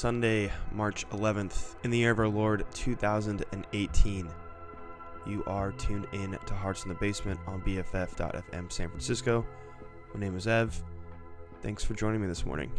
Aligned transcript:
Sunday, 0.00 0.50
March 0.72 1.06
11th, 1.10 1.74
in 1.84 1.90
the 1.90 1.98
year 1.98 2.10
of 2.10 2.18
our 2.18 2.26
Lord 2.26 2.64
2018. 2.72 4.30
You 5.26 5.44
are 5.46 5.72
tuned 5.72 6.06
in 6.14 6.38
to 6.46 6.54
Hearts 6.54 6.84
in 6.84 6.88
the 6.88 6.94
Basement 6.94 7.38
on 7.46 7.60
BFF.FM 7.60 8.72
San 8.72 8.88
Francisco. 8.88 9.44
My 10.14 10.20
name 10.20 10.38
is 10.38 10.46
Ev. 10.46 10.82
Thanks 11.60 11.84
for 11.84 11.92
joining 11.92 12.22
me 12.22 12.28
this 12.28 12.46
morning. 12.46 12.72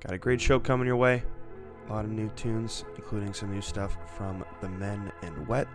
Got 0.00 0.12
a 0.12 0.18
great 0.18 0.42
show 0.42 0.60
coming 0.60 0.86
your 0.86 0.96
way. 0.96 1.22
A 1.88 1.90
lot 1.90 2.04
of 2.04 2.10
new 2.10 2.28
tunes, 2.36 2.84
including 2.96 3.32
some 3.32 3.50
new 3.50 3.62
stuff 3.62 3.96
from 4.14 4.44
The 4.60 4.68
Men 4.68 5.10
and 5.22 5.48
Wet. 5.48 5.68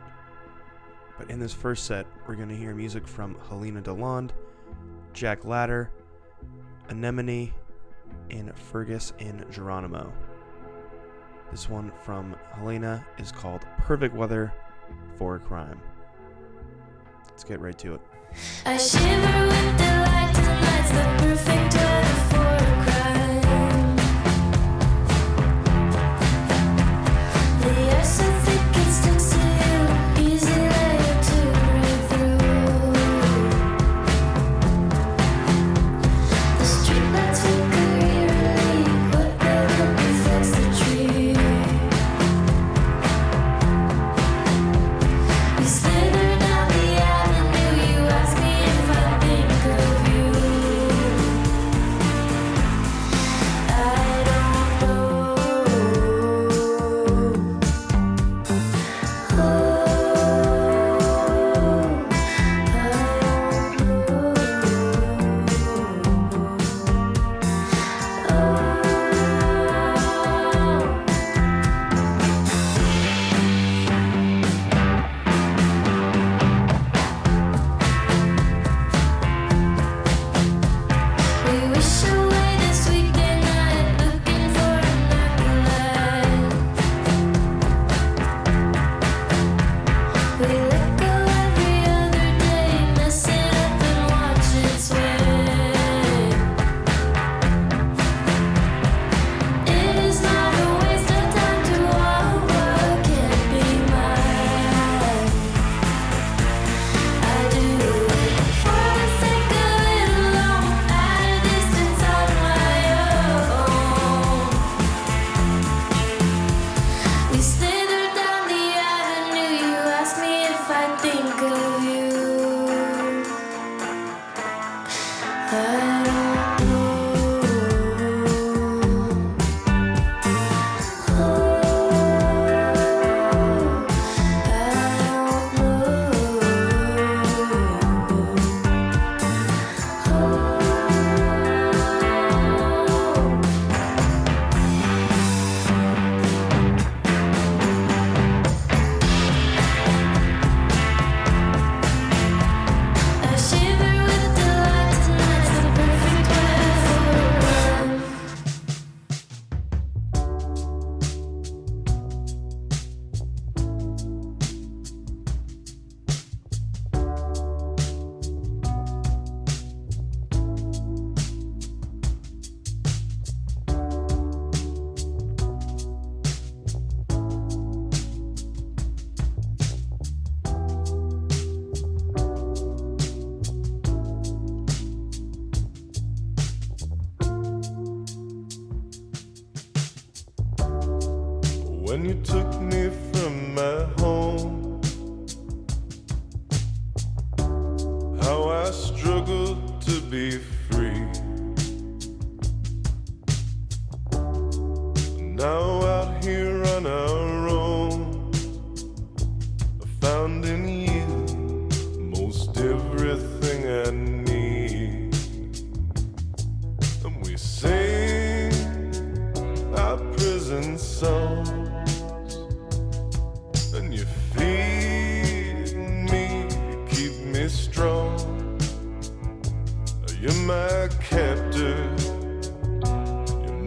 But 1.17 1.31
in 1.31 1.39
this 1.39 1.53
first 1.53 1.85
set, 1.85 2.05
we're 2.27 2.35
going 2.35 2.49
to 2.49 2.55
hear 2.55 2.75
music 2.75 3.07
from 3.07 3.35
Helena 3.49 3.81
Deland, 3.81 4.31
Jack 5.11 5.43
Ladder, 5.43 5.89
Anemone, 6.89 7.51
and 8.29 8.55
Fergus 8.55 9.11
and 9.17 9.43
Geronimo. 9.51 10.13
This 11.51 11.69
one 11.69 11.91
from 12.03 12.35
Helena 12.53 13.05
is 13.17 13.31
called 13.31 13.65
Perfect 13.77 14.15
Weather 14.15 14.51
for 15.17 15.35
a 15.35 15.39
Crime. 15.39 15.79
Let's 17.29 17.43
get 17.43 17.59
right 17.59 17.77
to 17.79 17.95
it. 17.95 18.01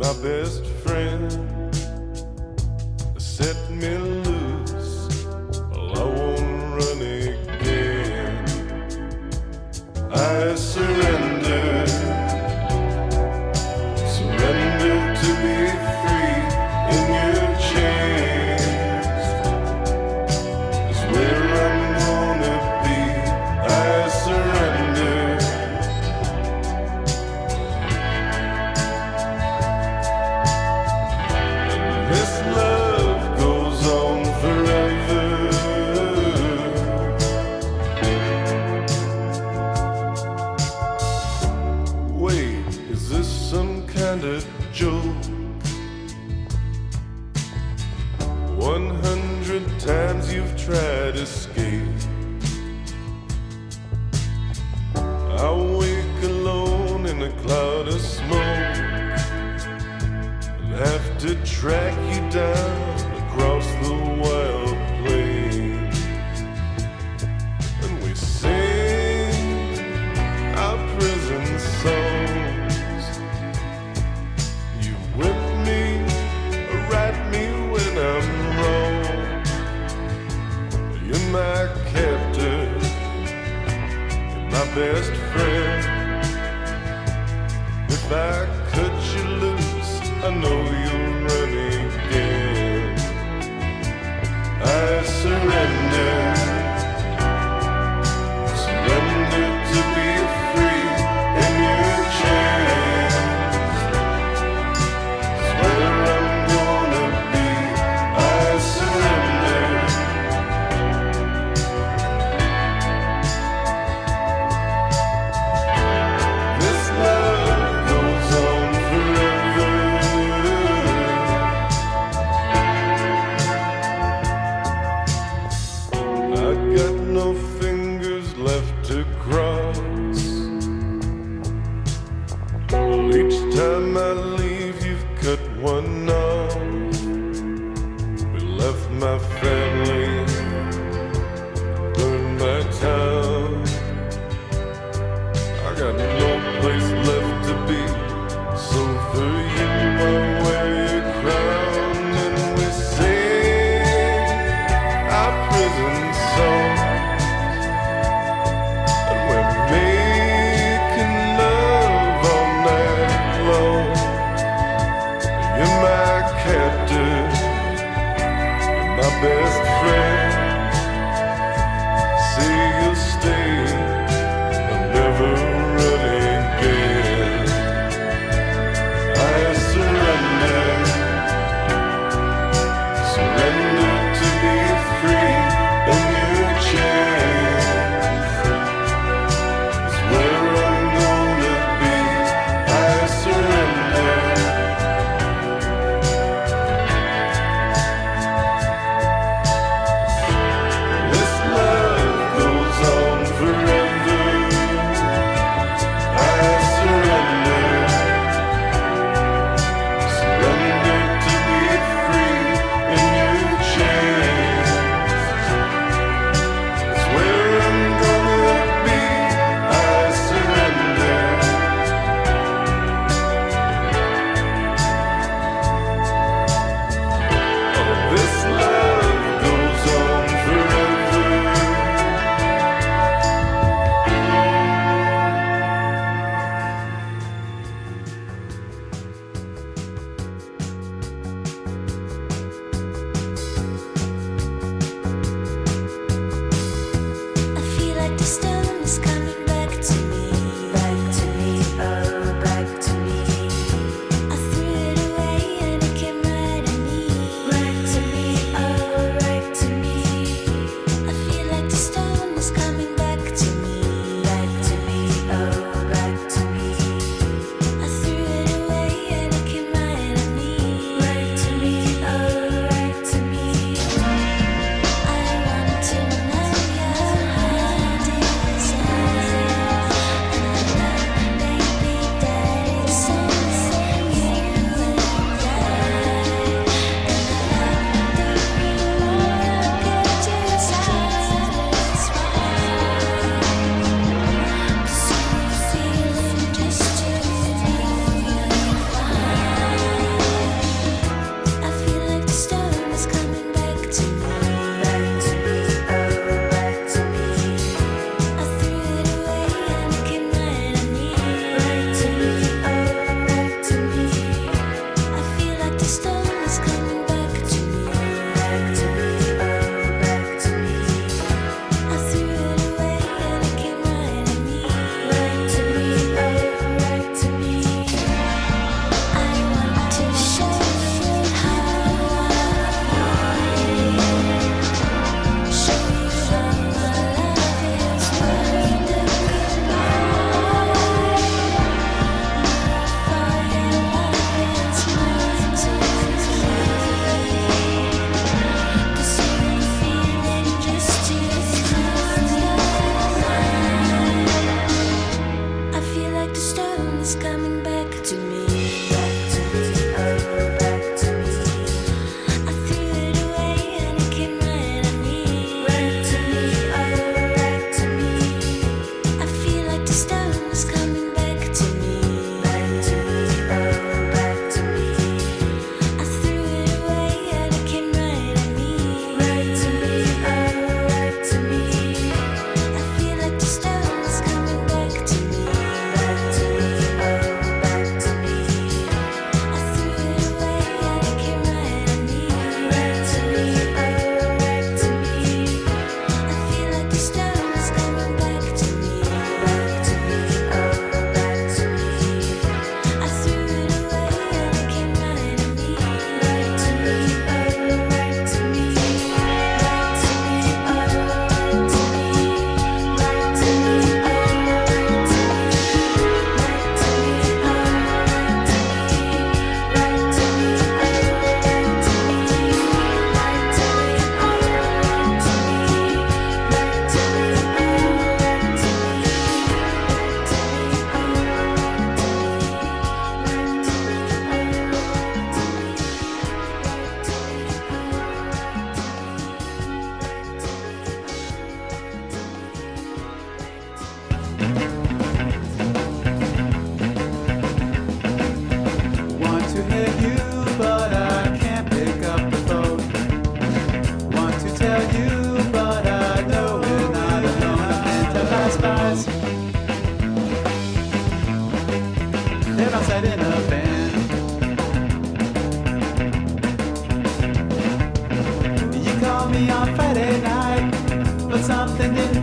my 0.08 0.22
best 0.22 0.64
friend. 0.84 1.30
Set 3.18 3.56
me 3.70 4.17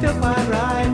quite 0.01 0.47
right. 0.49 0.91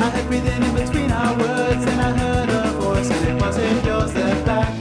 I 0.00 0.08
had 0.08 0.26
breathing 0.26 0.62
in 0.62 0.74
between 0.74 1.10
our 1.12 1.38
words, 1.38 1.84
and 1.86 2.00
I 2.00 2.10
heard 2.18 2.48
a 2.48 2.70
voice, 2.80 3.10
and 3.10 3.28
it 3.28 3.40
wasn't 3.40 3.84
yours 3.84 4.12
that 4.14 4.44
back. 4.44 4.74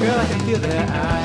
Girl, 0.00 0.18
I 0.18 0.26
can 0.26 0.40
feel 0.46 0.58
their 0.58 0.88
eyes. 0.88 1.23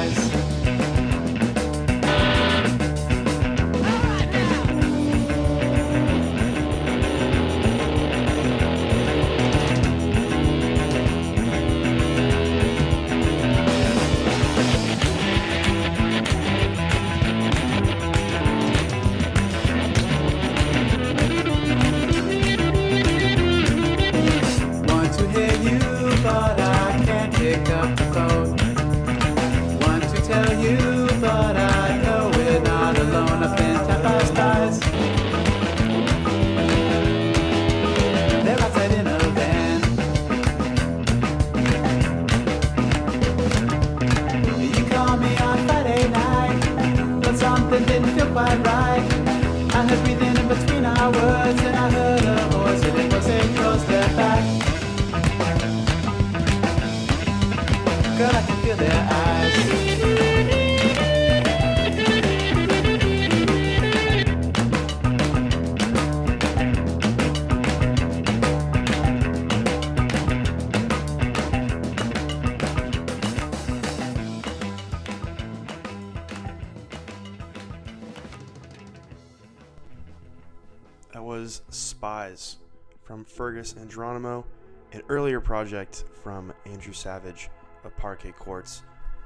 From 83.20 83.26
Fergus 83.26 83.74
and 83.74 83.92
Geronimo, 83.92 84.46
an 84.94 85.02
earlier 85.10 85.42
project 85.42 86.06
from 86.24 86.54
Andrew 86.66 86.94
Savage 86.94 87.50
of 87.84 87.94
Parquet 87.98 88.32
Courts. 88.32 88.84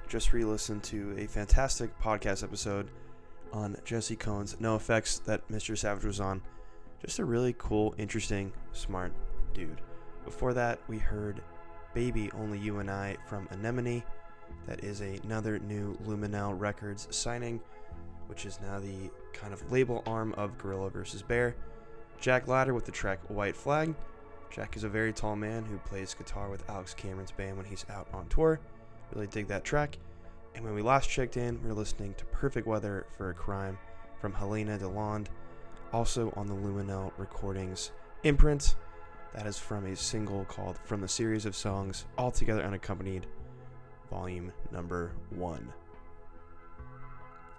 Just 0.07 0.33
re 0.33 0.43
listened 0.43 0.81
to 0.85 1.13
a 1.15 1.27
fantastic 1.27 1.95
podcast 1.99 2.43
episode 2.43 2.89
on 3.51 3.77
Jesse 3.85 4.15
Cohen's 4.15 4.59
No 4.59 4.75
Effects 4.75 5.19
that 5.19 5.47
Mr. 5.47 5.77
Savage 5.77 6.05
was 6.05 6.19
on. 6.19 6.41
Just 7.05 7.19
a 7.19 7.25
really 7.25 7.53
cool, 7.59 7.93
interesting, 7.99 8.51
smart 8.71 9.13
dude. 9.53 9.79
Before 10.25 10.55
that, 10.55 10.79
we 10.87 10.97
heard 10.97 11.43
Baby 11.93 12.31
Only 12.31 12.57
You 12.57 12.79
and 12.79 12.89
I 12.89 13.17
from 13.27 13.47
Anemone. 13.51 14.03
That 14.65 14.83
is 14.83 15.01
another 15.01 15.59
new 15.59 15.95
Luminelle 16.07 16.59
Records 16.59 17.07
signing, 17.11 17.61
which 18.25 18.47
is 18.47 18.59
now 18.59 18.79
the 18.79 19.11
kind 19.33 19.53
of 19.53 19.71
label 19.71 20.01
arm 20.07 20.33
of 20.33 20.57
Gorilla 20.57 20.89
vs. 20.89 21.21
Bear. 21.21 21.55
Jack 22.23 22.47
Ladder 22.47 22.73
with 22.73 22.85
the 22.85 22.91
track 22.93 23.19
White 23.27 23.53
Flag. 23.53 23.93
Jack 24.49 24.77
is 24.77 24.85
a 24.85 24.89
very 24.89 25.11
tall 25.11 25.35
man 25.35 25.65
who 25.65 25.77
plays 25.79 26.13
guitar 26.13 26.49
with 26.49 26.63
Alex 26.69 26.93
Cameron's 26.93 27.33
band 27.33 27.57
when 27.57 27.65
he's 27.65 27.85
out 27.89 28.07
on 28.13 28.25
tour. 28.27 28.61
Really 29.13 29.27
dig 29.27 29.49
that 29.49 29.65
track. 29.65 29.97
And 30.55 30.63
when 30.63 30.73
we 30.73 30.81
last 30.81 31.09
checked 31.09 31.35
in, 31.35 31.61
we 31.61 31.67
were 31.67 31.75
listening 31.75 32.13
to 32.13 32.23
Perfect 32.27 32.65
Weather 32.65 33.07
for 33.17 33.31
a 33.31 33.33
Crime 33.33 33.77
from 34.21 34.31
Helena 34.31 34.77
Deland, 34.77 35.31
also 35.91 36.31
on 36.37 36.47
the 36.47 36.53
Luminelle 36.53 37.11
Recordings 37.17 37.91
imprint. 38.23 38.77
That 39.33 39.45
is 39.45 39.59
from 39.59 39.85
a 39.85 39.93
single 39.93 40.45
called 40.45 40.79
From 40.85 41.01
the 41.01 41.09
Series 41.09 41.45
of 41.45 41.57
Songs, 41.57 42.05
Altogether 42.17 42.63
Unaccompanied, 42.63 43.27
volume 44.09 44.53
number 44.71 45.11
one. 45.29 45.73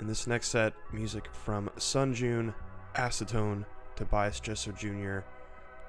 In 0.01 0.07
this 0.07 0.27
next 0.27 0.49
set, 0.49 0.73
music 0.91 1.29
from 1.35 1.69
Sun 1.77 2.15
June, 2.15 2.55
Acetone, 2.95 3.67
Tobias 3.97 4.41
Jesso 4.41 4.73
Jr., 4.73 5.21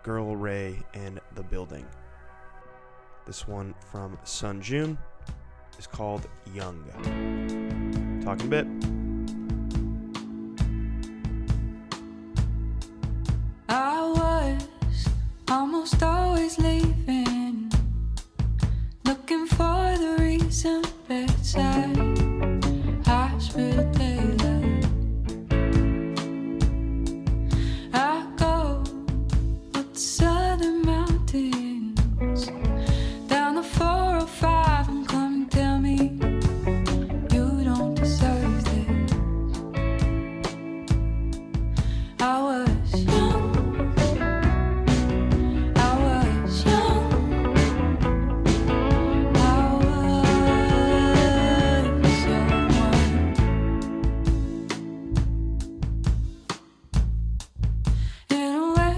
Girl 0.04 0.36
Ray, 0.36 0.78
and 0.94 1.20
The 1.34 1.44
Building. 1.44 1.86
This 3.26 3.48
one 3.48 3.74
from 3.92 4.18
Sun 4.24 4.62
June 4.62 4.98
is 5.80 5.88
called 5.88 6.28
Young. 6.54 6.84
Talking 8.24 8.46
a 8.46 8.50
bit. 8.50 8.68
I 13.68 14.02
was 14.16 15.08
almost 15.50 16.04
always 16.04 16.60
leaving, 16.60 17.72
looking 19.06 19.48
for 19.48 19.96
the 19.98 20.18
reason 20.20 20.84
bedside 21.08 21.98
hospital 23.06 23.92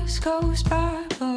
a 0.08 0.10
West 0.10 0.22
Coast 0.22 1.37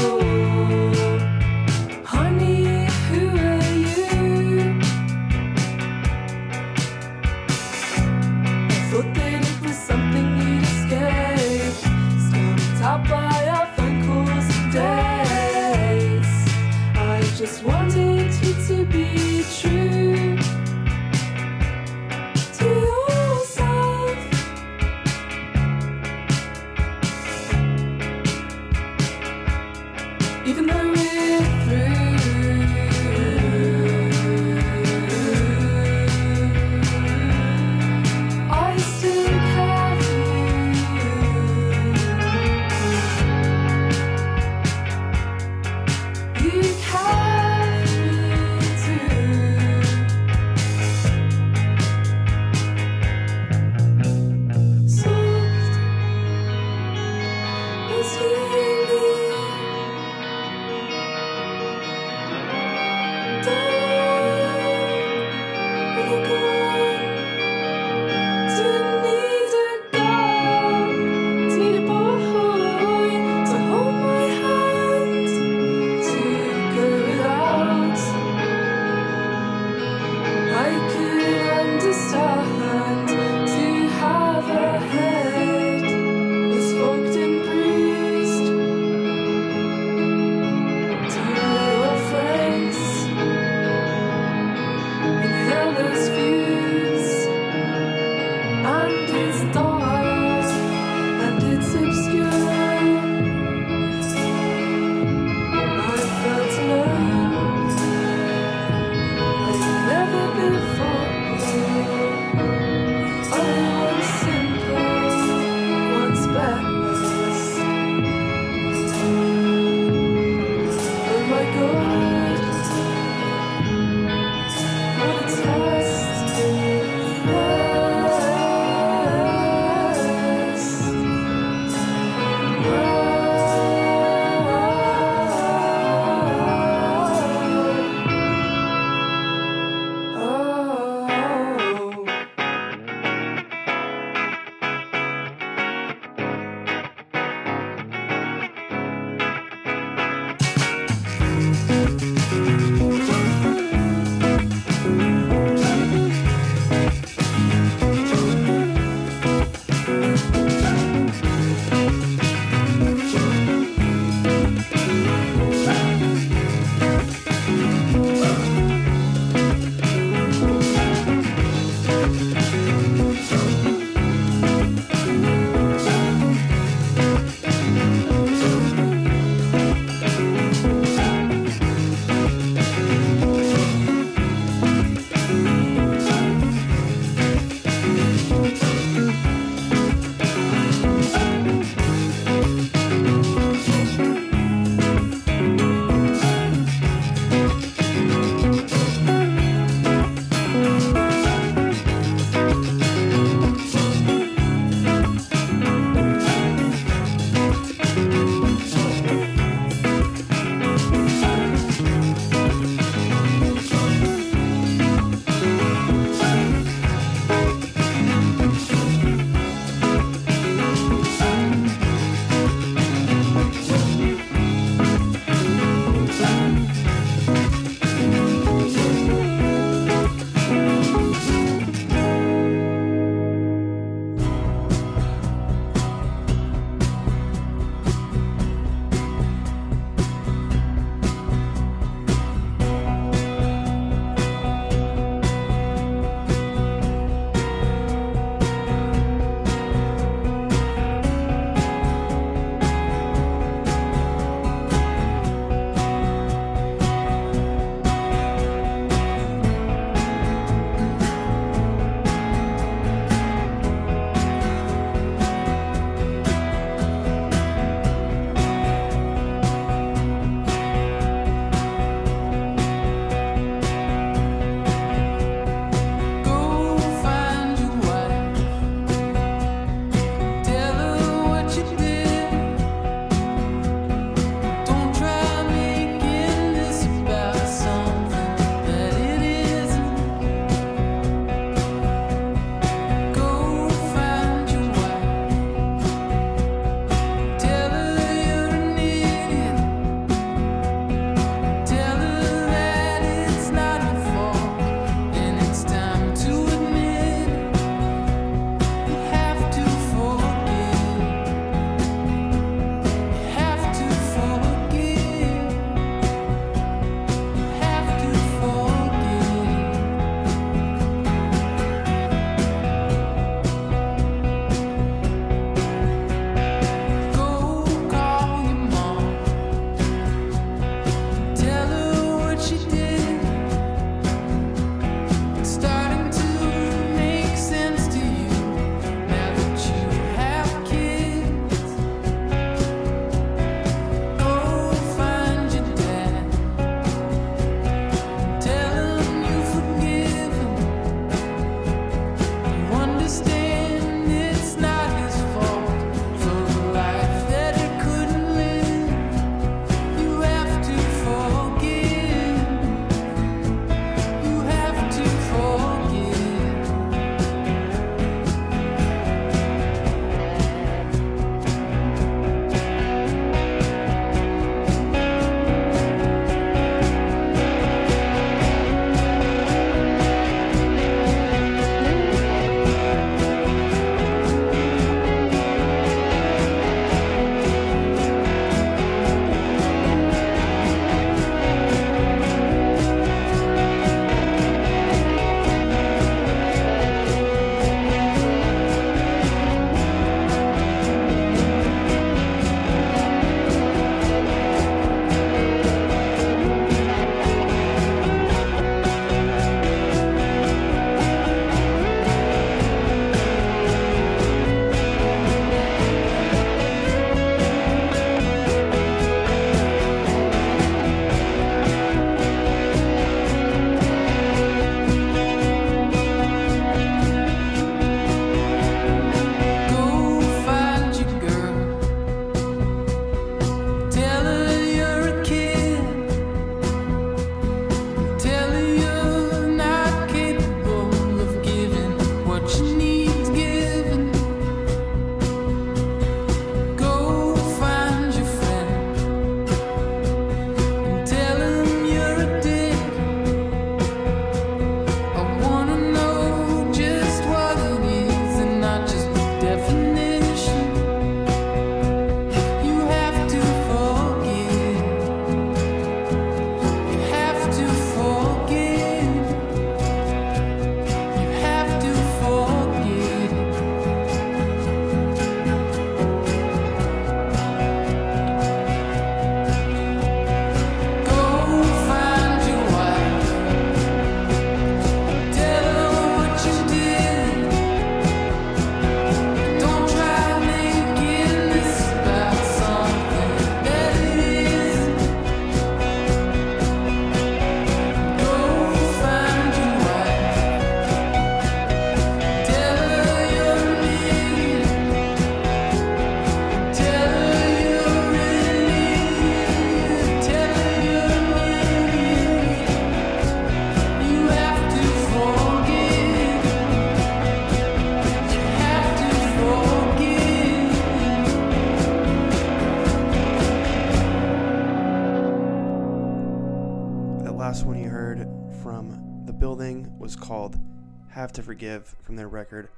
Forgive 531.59 531.93
from 532.03 532.15
their 532.15 532.29
record 532.29 532.69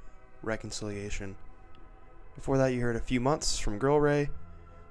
Reconciliation. 0.42 1.36
Before 2.34 2.58
that, 2.58 2.74
you 2.74 2.82
heard 2.82 2.96
A 2.96 3.00
Few 3.00 3.20
Months 3.20 3.60
from 3.60 3.78
Girl 3.78 4.00
Ray, 4.00 4.32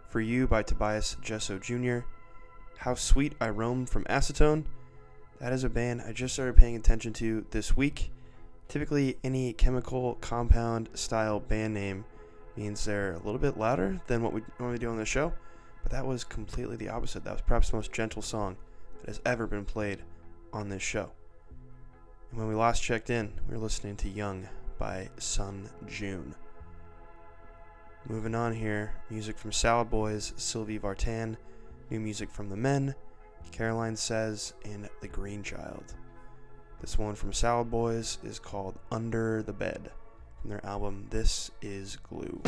For 0.06 0.20
You 0.20 0.46
by 0.46 0.62
Tobias 0.62 1.16
Jesso 1.20 1.58
Jr., 1.58 2.06
How 2.76 2.94
Sweet 2.94 3.34
I 3.40 3.48
Roam 3.48 3.86
from 3.86 4.04
Acetone. 4.04 4.66
That 5.40 5.52
is 5.52 5.64
a 5.64 5.68
band 5.68 6.02
I 6.02 6.12
just 6.12 6.34
started 6.34 6.56
paying 6.56 6.76
attention 6.76 7.12
to 7.14 7.44
this 7.50 7.76
week. 7.76 8.12
Typically, 8.68 9.18
any 9.24 9.52
chemical 9.54 10.18
compound 10.20 10.88
style 10.94 11.40
band 11.40 11.74
name 11.74 12.04
means 12.56 12.84
they're 12.84 13.14
a 13.14 13.24
little 13.24 13.40
bit 13.40 13.58
louder 13.58 14.00
than 14.06 14.22
what 14.22 14.32
we 14.32 14.42
normally 14.60 14.78
do 14.78 14.88
on 14.88 14.98
the 14.98 15.04
show, 15.04 15.32
but 15.82 15.90
that 15.90 16.06
was 16.06 16.22
completely 16.22 16.76
the 16.76 16.90
opposite. 16.90 17.24
That 17.24 17.32
was 17.32 17.42
perhaps 17.42 17.70
the 17.70 17.76
most 17.76 17.90
gentle 17.90 18.22
song 18.22 18.56
that 19.00 19.08
has 19.08 19.20
ever 19.26 19.48
been 19.48 19.64
played 19.64 20.04
on 20.52 20.68
this 20.68 20.80
show. 20.80 21.10
And 22.30 22.38
when 22.38 22.48
we 22.48 22.54
last 22.54 22.82
checked 22.82 23.10
in, 23.10 23.32
we 23.48 23.56
were 23.56 23.62
listening 23.62 23.96
to 23.96 24.08
Young 24.08 24.48
by 24.78 25.08
Sun 25.18 25.68
June. 25.88 26.34
Moving 28.08 28.34
on 28.34 28.54
here, 28.54 28.92
music 29.10 29.36
from 29.36 29.52
Salad 29.52 29.90
Boys, 29.90 30.32
Sylvie 30.36 30.78
Vartan, 30.78 31.36
new 31.90 32.00
music 32.00 32.30
from 32.30 32.48
The 32.48 32.56
Men, 32.56 32.94
Caroline 33.50 33.96
Says, 33.96 34.54
and 34.64 34.88
The 35.00 35.08
Green 35.08 35.42
Child. 35.42 35.94
This 36.80 36.96
one 36.98 37.14
from 37.14 37.32
Salad 37.32 37.70
Boys 37.70 38.18
is 38.22 38.38
called 38.38 38.78
Under 38.92 39.42
the 39.42 39.52
Bed 39.52 39.90
from 40.40 40.50
their 40.50 40.64
album 40.64 41.06
This 41.10 41.50
Is 41.60 41.96
Glue. 41.96 42.40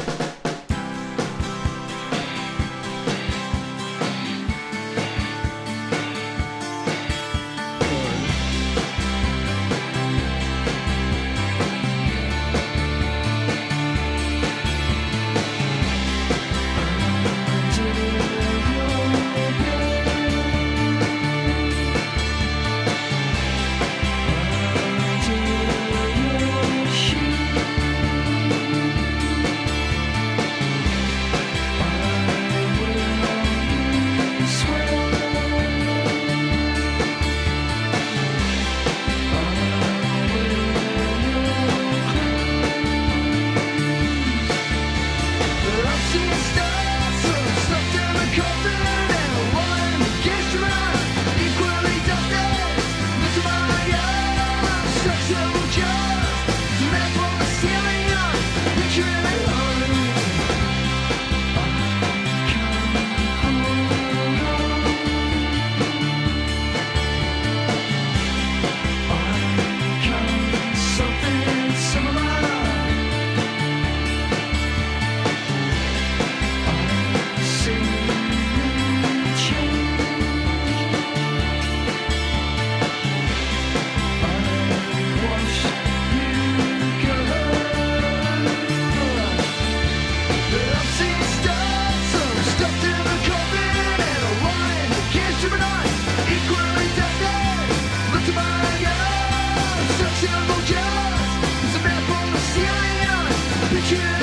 Waiting 103.91 104.22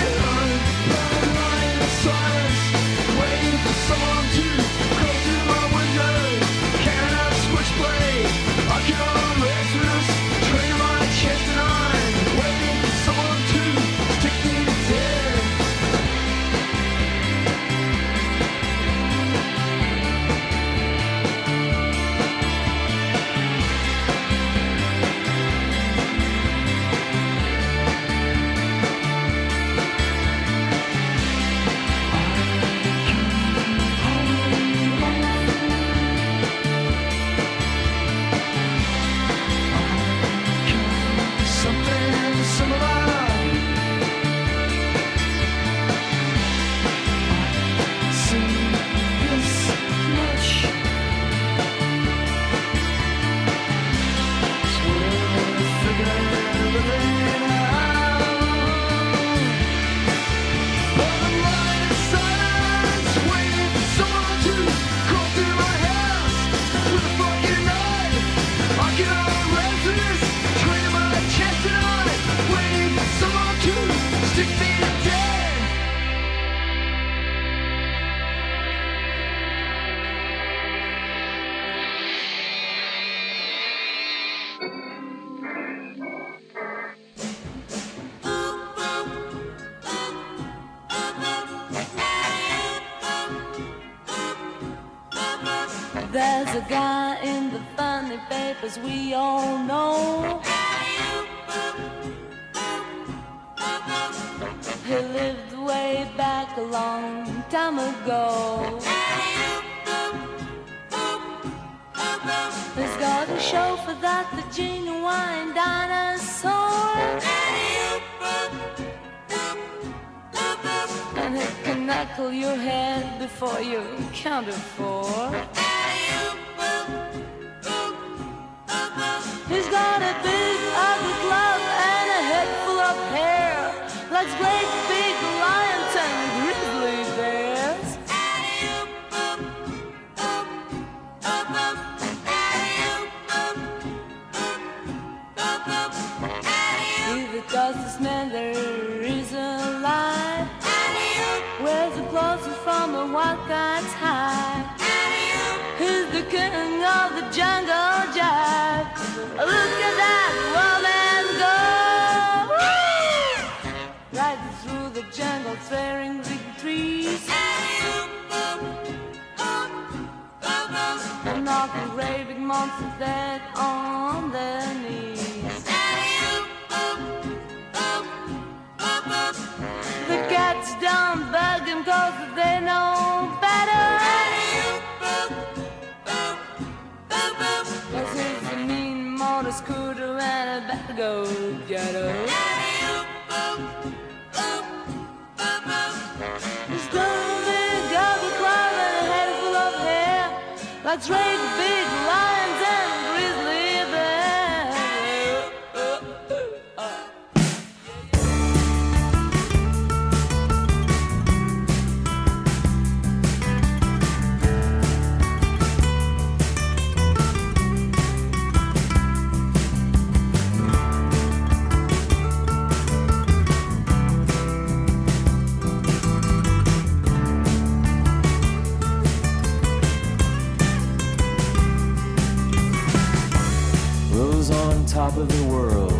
top 234.99 235.15
of 235.15 235.29
the 235.29 235.43
world. 235.45 235.93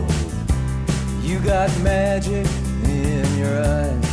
You 1.22 1.40
got 1.40 1.70
magic 1.80 2.46
in 2.84 3.38
your 3.38 3.56
eyes. 3.64 4.10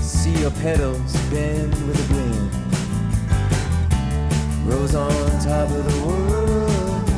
See 0.00 0.38
your 0.42 0.52
petals 0.62 1.12
bend 1.28 1.72
with 1.88 2.04
a 2.04 2.06
grin. 2.12 2.50
Rose 4.64 4.94
on 4.94 5.10
top 5.40 5.70
of 5.70 5.82
the 5.90 5.98
world, 6.06 7.10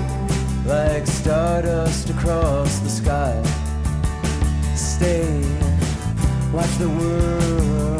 like 0.64 1.06
stardust 1.06 2.08
across 2.08 2.78
the 2.78 2.88
sky. 2.88 3.42
Stay, 4.74 5.44
watch 6.54 6.74
the 6.78 6.88
world. 6.88 7.95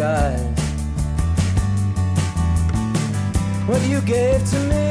skies. 0.00 0.40
What 3.66 3.82
you 3.82 4.00
gave 4.00 4.42
to 4.50 4.58
me. 4.70 4.89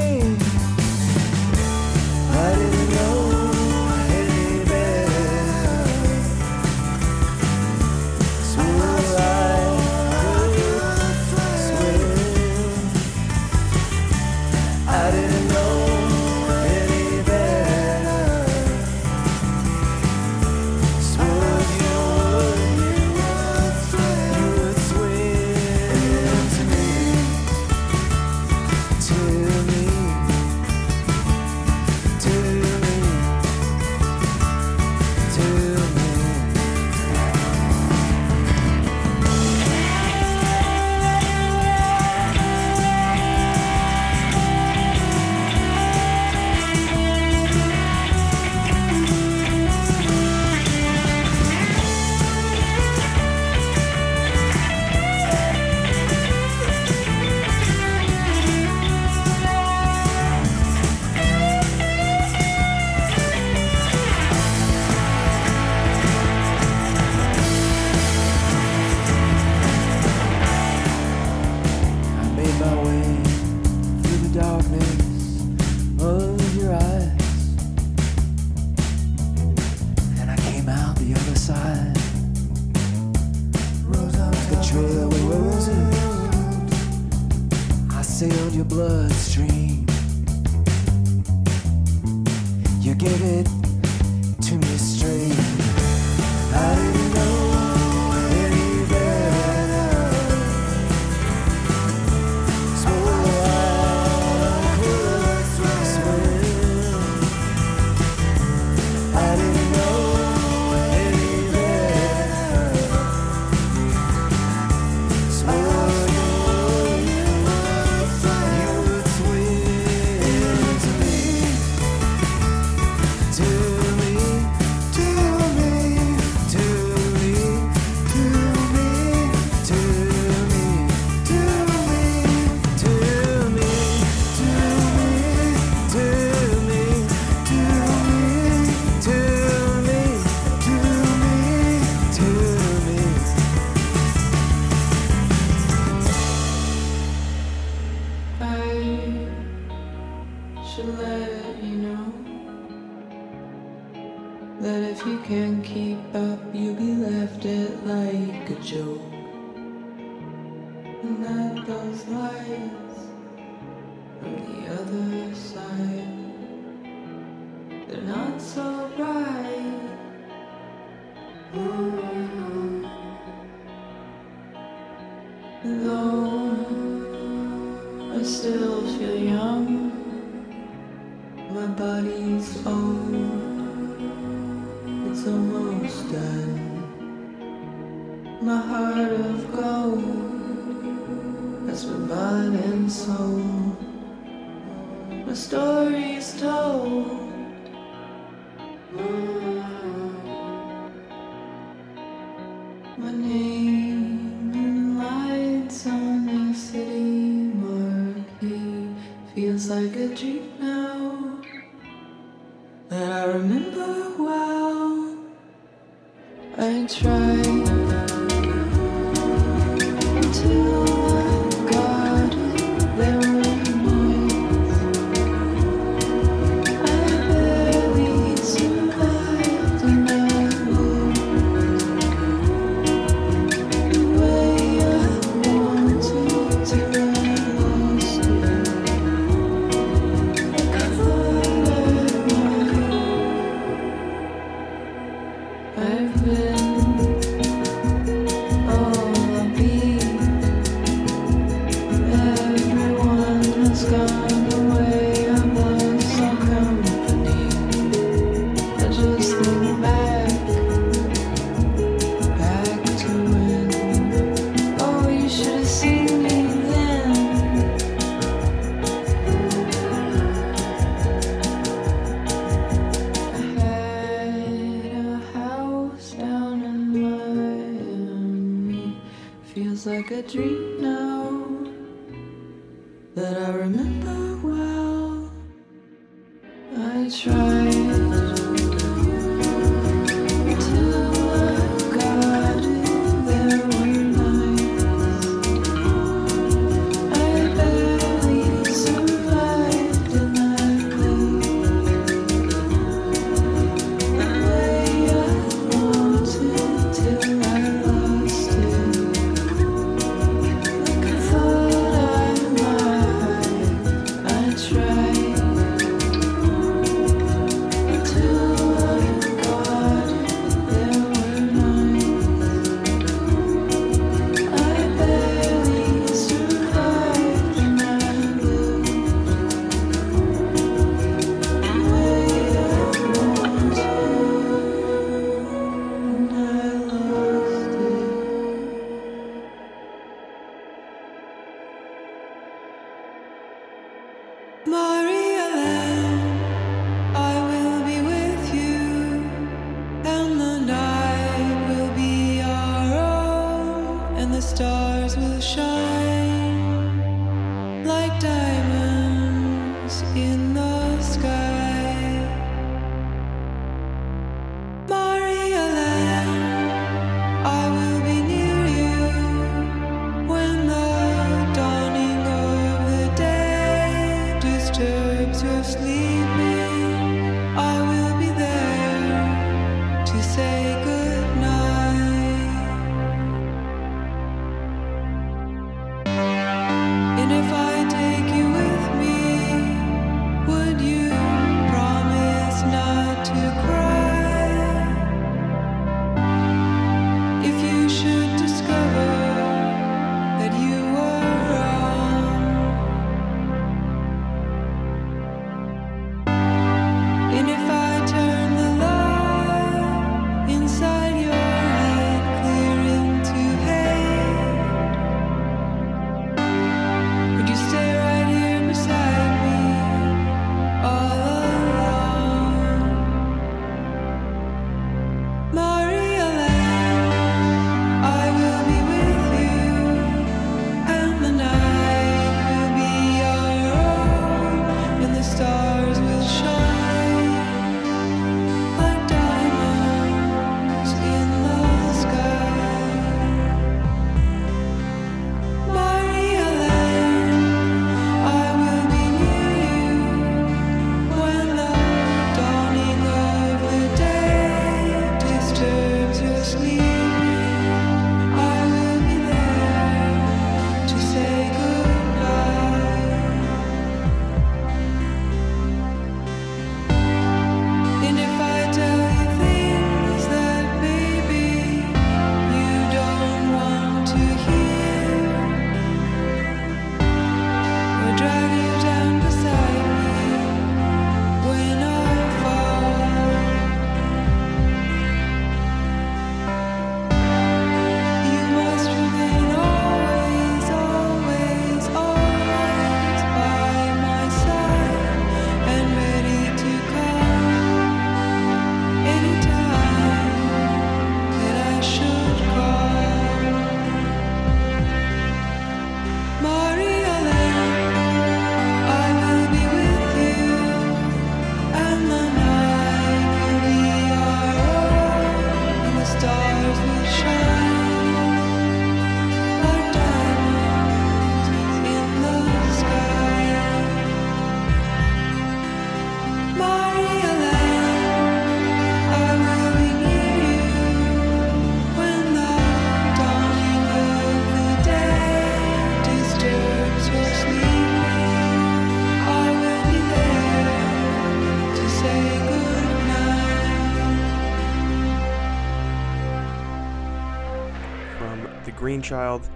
The 548.99 549.03
Green 549.03 549.11
Child, 549.11 549.49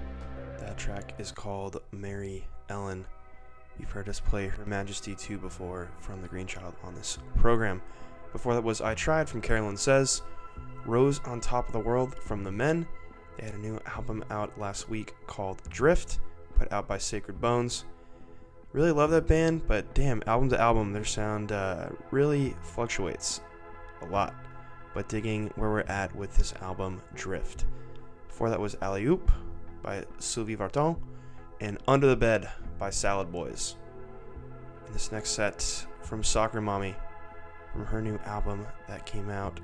that 0.59 0.77
track 0.77 1.15
is 1.19 1.29
called 1.29 1.81
Marie 1.91 2.45
Elene. 2.69 3.03
You've 3.77 3.91
heard 3.91 4.07
us 4.07 4.21
play 4.21 4.47
Her 4.47 4.65
Majesty 4.65 5.15
2 5.15 5.37
before 5.37 5.89
from 5.99 6.21
The 6.21 6.29
Green 6.29 6.47
Child 6.47 6.75
on 6.81 6.95
this 6.95 7.17
program. 7.35 7.81
Before 8.31 8.53
that 8.53 8.63
was 8.63 8.79
I 8.79 8.93
Tried 8.93 9.27
from 9.27 9.41
Caroline 9.41 9.75
Says, 9.75 10.21
Rose 10.85 11.19
on 11.25 11.41
Top 11.41 11.67
of 11.67 11.73
the 11.73 11.79
World 11.81 12.15
from 12.15 12.45
The 12.45 12.53
Men. 12.53 12.87
They 13.37 13.47
had 13.47 13.55
a 13.55 13.57
new 13.57 13.81
album 13.85 14.23
out 14.29 14.57
last 14.57 14.89
week 14.89 15.13
called 15.27 15.61
Drift, 15.69 16.19
put 16.57 16.71
out 16.71 16.87
by 16.87 16.97
Sacred 16.97 17.41
Bones. 17.41 17.83
Really 18.71 18.93
love 18.93 19.11
that 19.11 19.27
band, 19.27 19.67
but 19.67 19.93
damn, 19.93 20.23
album 20.25 20.47
to 20.51 20.61
album, 20.61 20.93
their 20.93 21.03
sound 21.03 21.51
uh, 21.51 21.89
really 22.11 22.55
fluctuates 22.61 23.41
a 24.03 24.05
lot. 24.05 24.33
But 24.93 25.09
digging 25.09 25.51
where 25.57 25.69
we're 25.69 25.81
at 25.81 26.15
with 26.15 26.33
this 26.37 26.53
album, 26.61 27.01
Drift. 27.13 27.65
Before 28.33 28.49
that 28.49 28.59
was 28.59 28.75
Alley 28.81 29.05
Oop 29.05 29.31
by 29.83 30.05
Sylvie 30.17 30.55
Vartan 30.55 30.97
and 31.61 31.77
Under 31.87 32.07
the 32.07 32.15
Bed 32.15 32.49
by 32.79 32.89
Salad 32.89 33.31
Boys. 33.31 33.75
And 34.87 34.95
this 34.95 35.11
next 35.11 35.29
set 35.33 35.85
from 36.01 36.23
Soccer 36.23 36.59
Mommy 36.59 36.95
from 37.71 37.85
her 37.85 38.01
new 38.01 38.17
album 38.25 38.65
that 38.87 39.05
came 39.05 39.29
out 39.29 39.59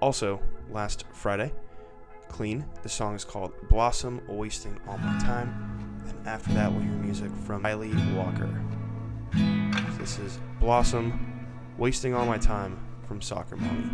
also 0.00 0.42
last 0.72 1.04
Friday. 1.12 1.52
Clean. 2.26 2.64
The 2.82 2.88
song 2.88 3.14
is 3.14 3.24
called 3.24 3.52
Blossom 3.68 4.22
Wasting 4.26 4.76
All 4.88 4.98
My 4.98 5.16
Time. 5.20 6.02
And 6.08 6.26
after 6.26 6.52
that, 6.54 6.72
we'll 6.72 6.82
hear 6.82 6.90
music 6.94 7.30
from 7.46 7.62
Ryley 7.62 7.94
Walker. 8.16 8.60
This 10.00 10.18
is 10.18 10.40
Blossom 10.58 11.48
Wasting 11.78 12.12
All 12.12 12.26
My 12.26 12.38
Time 12.38 12.76
from 13.06 13.22
Soccer 13.22 13.56
Mommy. 13.56 13.88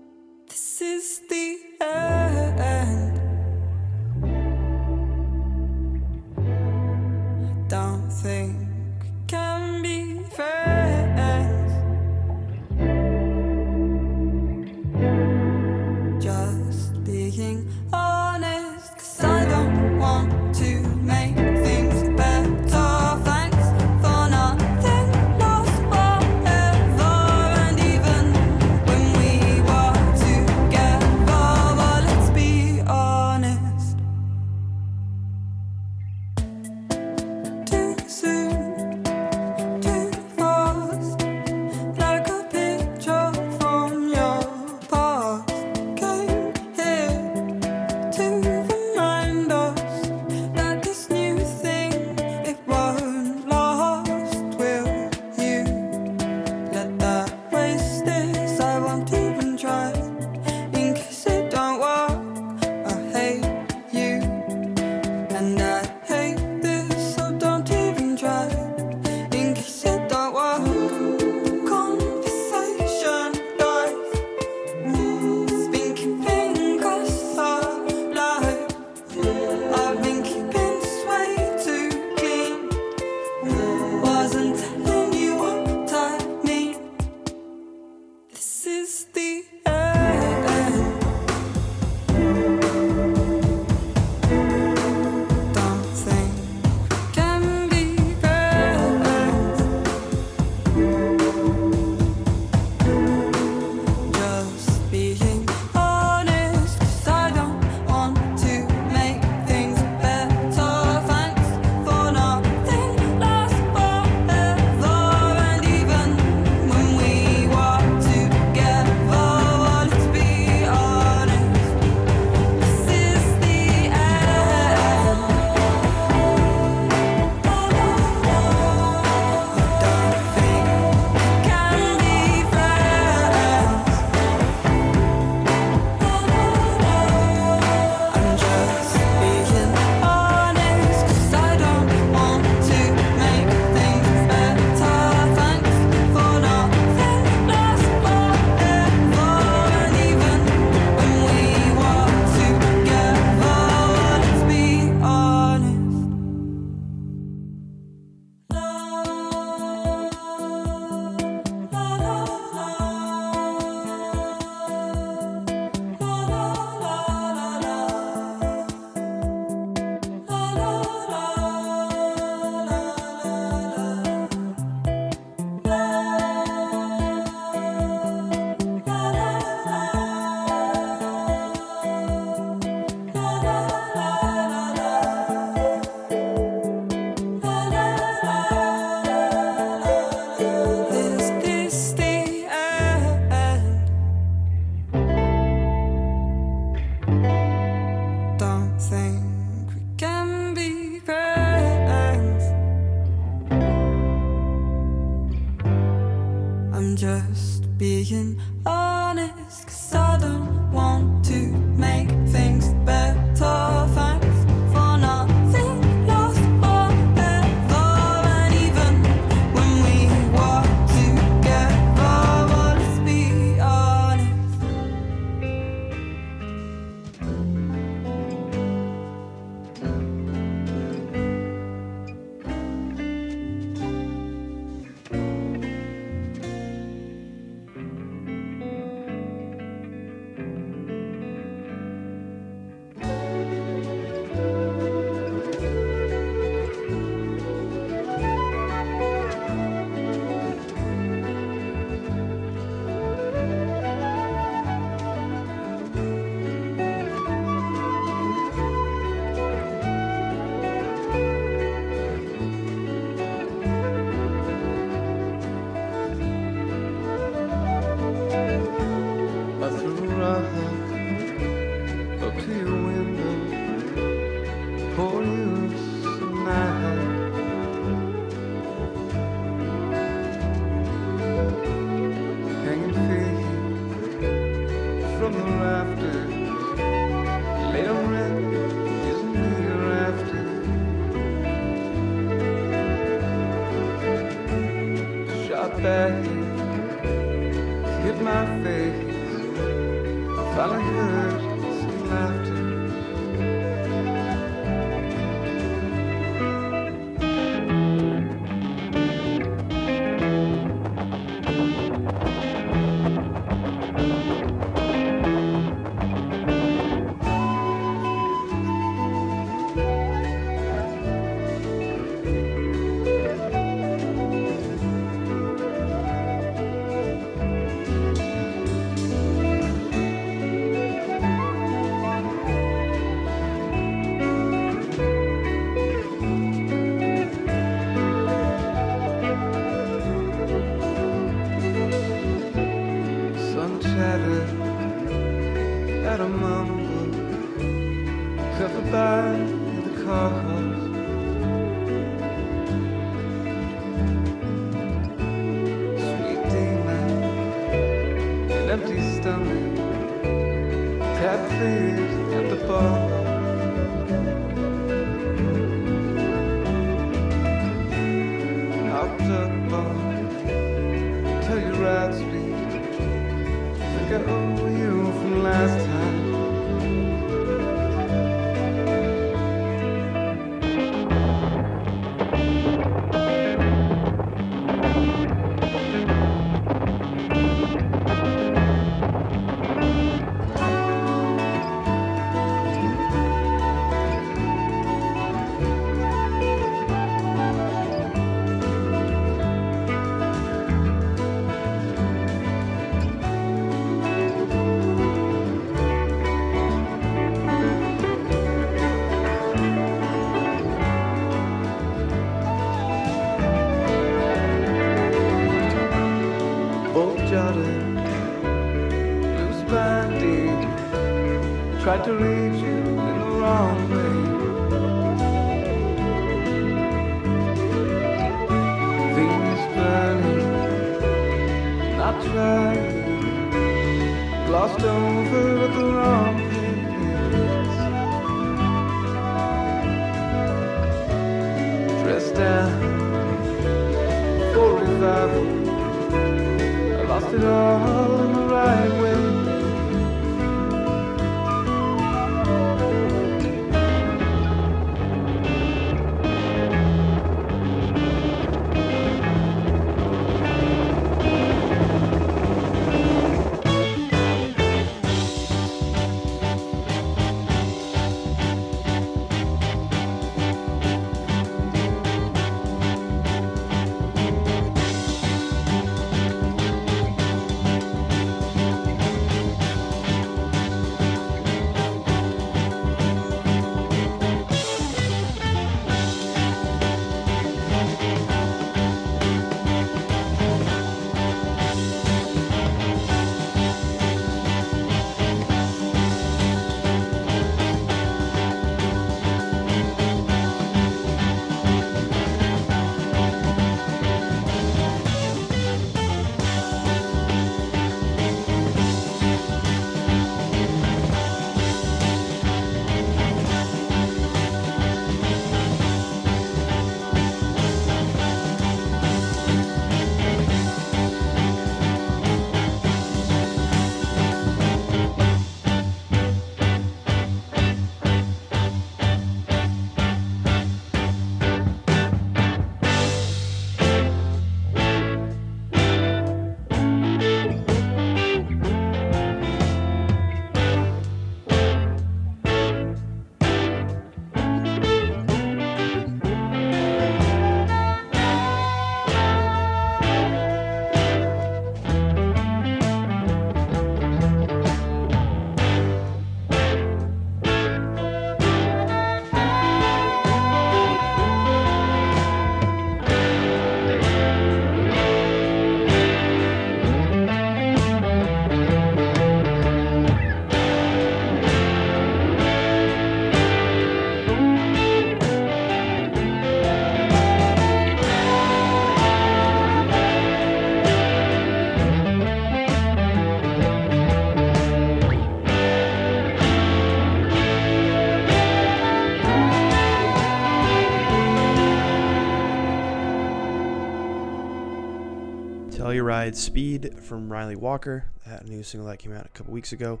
Ride 596.02 596.36
Speed 596.36 596.98
from 597.00 597.30
Ryley 597.30 597.56
Walker. 597.56 598.06
That 598.26 598.46
new 598.46 598.62
single 598.62 598.88
that 598.88 598.98
came 598.98 599.12
out 599.12 599.26
a 599.26 599.30
couple 599.30 599.52
weeks 599.52 599.72
ago. 599.72 600.00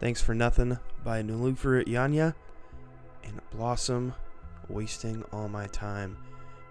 Thanks 0.00 0.20
for 0.20 0.34
Nothing 0.34 0.78
by 1.02 1.22
Nilüfer 1.22 1.84
Yanya. 1.86 2.34
And 3.24 3.40
Blossom, 3.50 4.14
Wasting 4.68 5.24
All 5.32 5.48
My 5.48 5.66
Time 5.68 6.16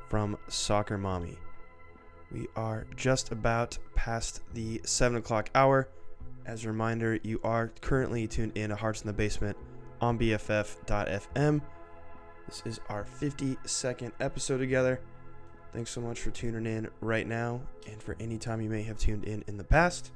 from 0.10 0.38
Soccer 0.48 0.98
Mommy. 0.98 1.38
We 2.32 2.48
are 2.56 2.86
just 2.96 3.32
about 3.32 3.78
past 3.96 4.42
the 4.54 4.82
7 4.84 5.18
o'clock 5.18 5.50
hour. 5.56 5.88
As 6.46 6.66
a 6.66 6.68
reminder, 6.68 7.20
you 7.24 7.40
are 7.44 7.72
currently 7.82 8.28
tuned 8.28 8.56
in 8.56 8.70
to 8.70 8.76
Hearts 8.76 9.02
in 9.02 9.08
the 9.08 9.14
Basement 9.14 9.58
on 10.02 10.20
BFF.fm. 10.20 11.62
This 12.48 12.62
is 12.66 12.80
our 12.90 13.06
52nd 13.06 14.12
episode 14.20 14.58
together. 14.58 15.00
Thanks 15.74 15.90
so 15.90 16.02
much 16.02 16.20
for 16.20 16.30
tuning 16.30 16.68
in 16.68 16.88
right 17.02 17.28
now 17.28 17.60
and 17.90 18.02
for 18.02 18.16
any 18.20 18.38
time 18.38 18.62
you 18.62 18.70
may 18.70 18.84
have 18.84 19.00
tuned 19.00 19.24
in 19.24 19.44
in 19.48 19.58
the 19.58 19.64
past. 19.64 20.12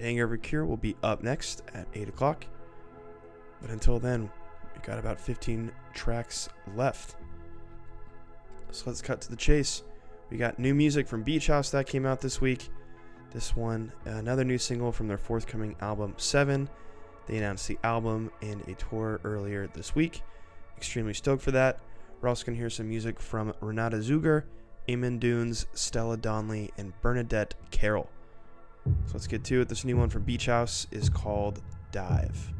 Hangover 0.00 0.36
Cure 0.36 0.66
will 0.66 0.76
be 0.76 0.96
up 1.04 1.22
next 1.22 1.62
at 1.72 1.86
8 1.94 2.08
o'clock. 2.08 2.44
But 3.62 3.70
until 3.70 4.00
then, 4.00 4.28
we 4.74 4.80
got 4.82 4.98
about 4.98 5.20
15 5.20 5.70
tracks 5.94 6.48
left. 6.74 7.14
So 8.72 8.84
let's 8.86 9.00
cut 9.00 9.20
to 9.20 9.30
the 9.30 9.36
chase. 9.36 9.84
We 10.30 10.36
got 10.36 10.58
new 10.58 10.74
music 10.74 11.06
from 11.06 11.22
Beach 11.22 11.46
House 11.46 11.70
that 11.70 11.86
came 11.86 12.04
out 12.04 12.20
this 12.20 12.40
week. 12.40 12.68
This 13.30 13.54
one, 13.54 13.92
another 14.04 14.44
new 14.44 14.58
single 14.58 14.90
from 14.90 15.06
their 15.06 15.16
forthcoming 15.16 15.76
album, 15.80 16.14
Seven. 16.16 16.68
They 17.26 17.36
announced 17.36 17.68
the 17.68 17.78
album 17.84 18.32
and 18.42 18.66
a 18.66 18.74
tour 18.74 19.20
earlier 19.22 19.68
this 19.68 19.94
week. 19.94 20.22
Extremely 20.76 21.14
stoked 21.14 21.42
for 21.42 21.52
that. 21.52 21.78
We're 22.20 22.28
also 22.28 22.46
going 22.46 22.56
to 22.56 22.60
hear 22.60 22.70
some 22.70 22.88
music 22.88 23.20
from 23.20 23.52
Renata 23.60 23.98
Zeiguer, 23.98 24.44
Amen 24.90 25.18
Dunes, 25.18 25.66
Stella 25.74 26.16
Donnelly, 26.16 26.70
and 26.78 26.92
Bernadette 27.02 27.54
Carroll. 27.70 28.08
So 28.84 29.12
let's 29.14 29.26
get 29.26 29.44
to 29.44 29.60
it. 29.60 29.68
This 29.68 29.84
new 29.84 29.96
one 29.96 30.08
from 30.08 30.22
Beach 30.22 30.46
House 30.46 30.86
is 30.90 31.10
called 31.10 31.60
Dive. 31.92 32.52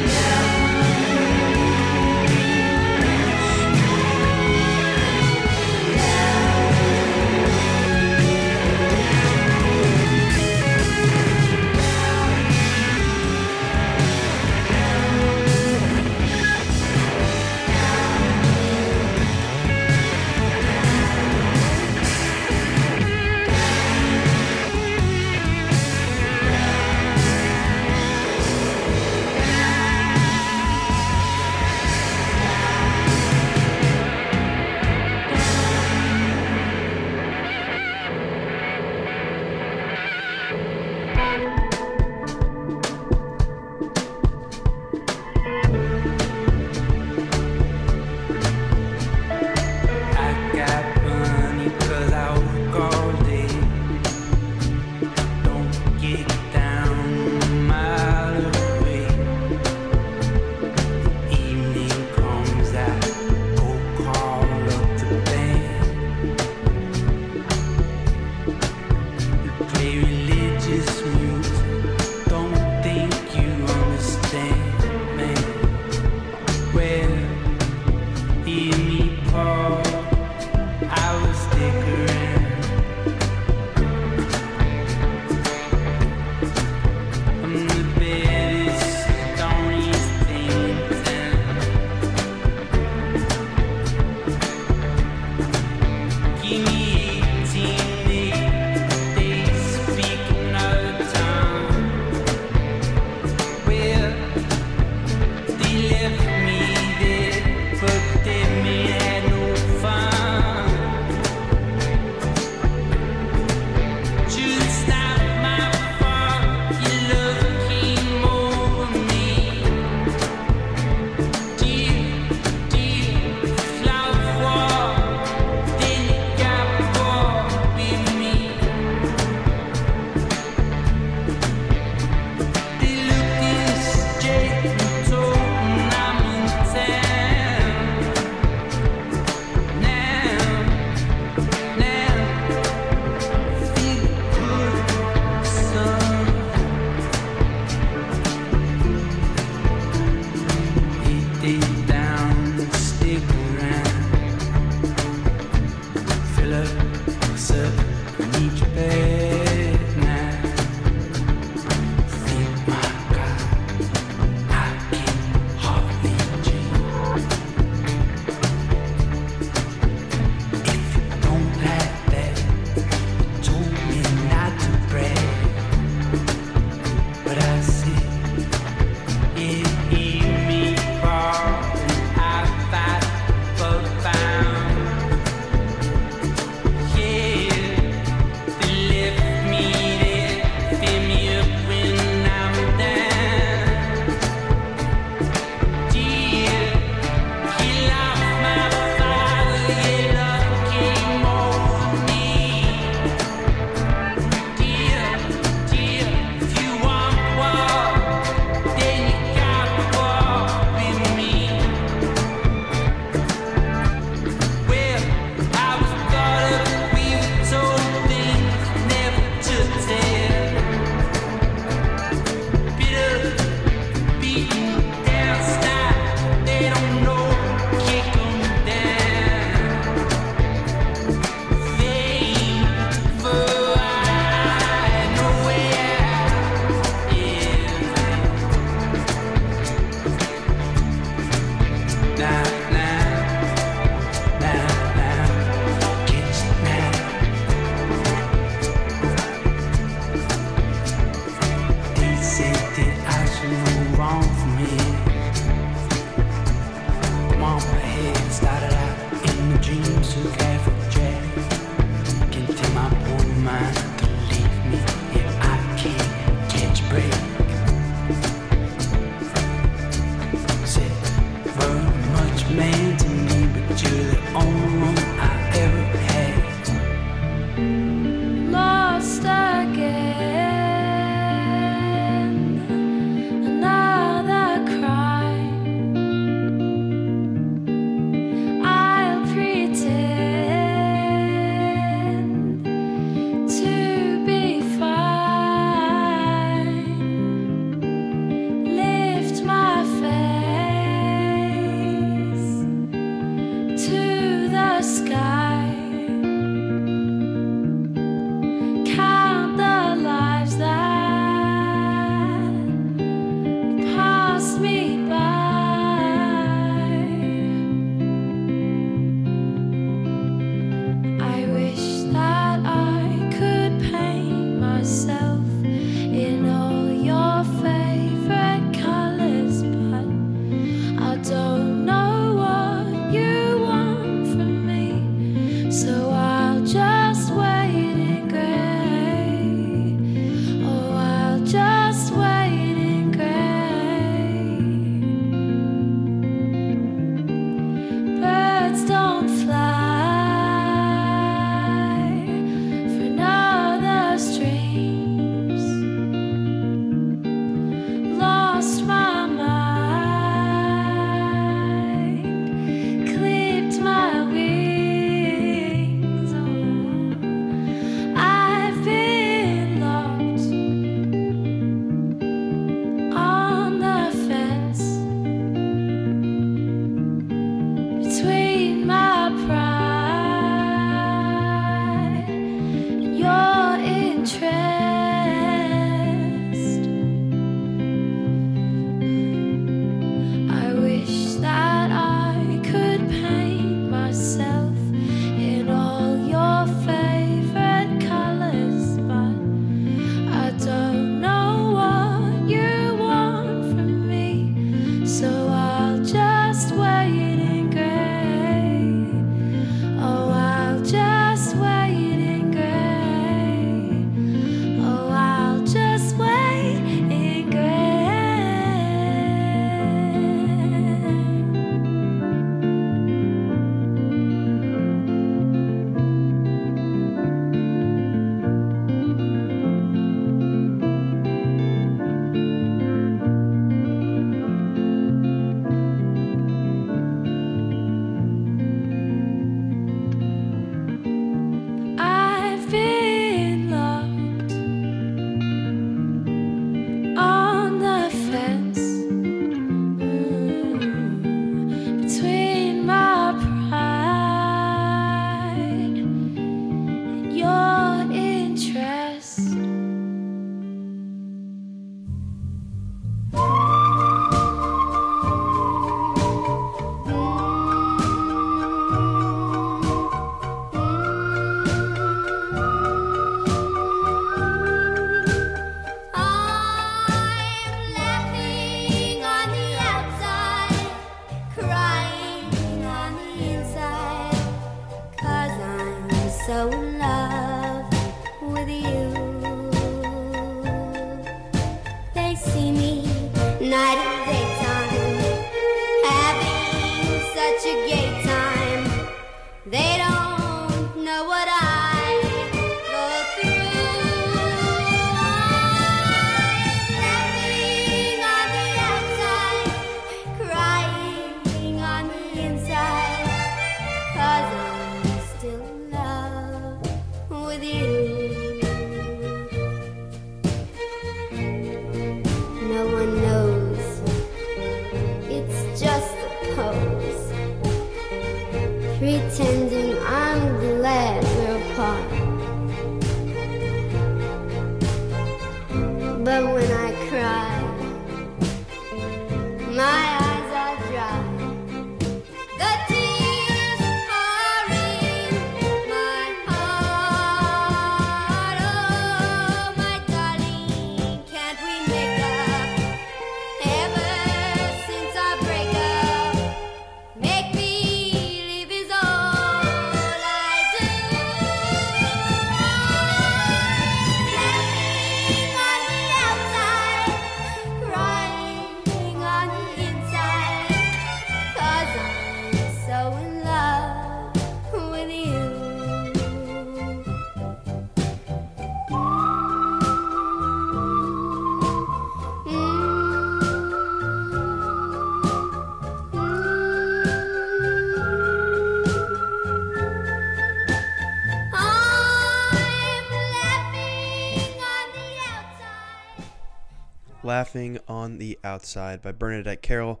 Laughing 597.42 597.80
on 597.88 598.18
the 598.18 598.38
Outside 598.44 599.02
by 599.02 599.10
Bernadette 599.10 599.62
Carroll. 599.62 600.00